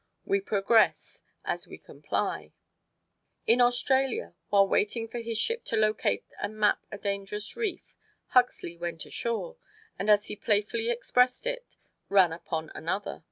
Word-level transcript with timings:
We 0.25 0.41
progress 0.41 1.21
as 1.45 1.67
we 1.67 1.77
comply." 1.77 2.53
In 3.45 3.61
Australia, 3.61 4.33
while 4.49 4.67
waiting 4.67 5.07
for 5.07 5.19
his 5.19 5.37
ship 5.37 5.63
to 5.65 5.75
locate 5.77 6.25
and 6.41 6.57
map 6.57 6.83
a 6.91 6.97
dangerous 6.97 7.55
reef, 7.55 7.83
Huxley 8.29 8.75
went 8.79 9.05
ashore, 9.05 9.57
and 9.99 10.09
as 10.09 10.25
he 10.25 10.35
playfully 10.35 10.89
expressed 10.89 11.45
it, 11.45 11.75
"ran 12.09 12.33
upon 12.33 12.71
another." 12.73 13.19